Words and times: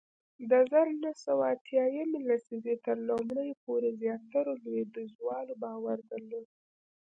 د 0.49 0.51
زر 0.71 0.87
نه 1.03 1.11
سوه 1.23 1.45
اتیا 1.53 1.85
یمې 1.97 2.19
لسیزې 2.29 2.75
تر 2.85 2.97
لومړیو 3.07 3.59
پورې 3.65 3.89
زیاترو 4.01 4.53
لوېدیځوالو 4.63 5.53
باور 5.63 5.97
درلود 6.11 6.47